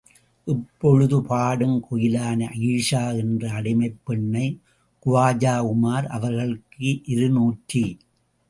[0.45, 4.59] இப்பொழுது, பாடும் குயிலான அயீஷா என்ற அடிமைப் பெண்ணை
[5.05, 7.97] குவாஜா உமார் அவர்களுக்கு இரு நூற்றி.